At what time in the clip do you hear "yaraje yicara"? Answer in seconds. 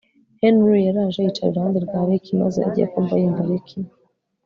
0.87-1.49